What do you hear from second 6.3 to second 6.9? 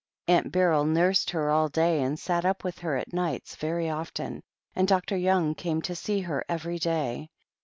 every